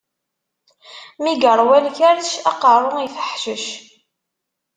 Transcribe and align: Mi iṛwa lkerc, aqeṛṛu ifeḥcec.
Mi 1.21 1.31
iṛwa 1.47 1.77
lkerc, 1.85 2.29
aqeṛṛu 2.49 2.93
ifeḥcec. 3.07 3.65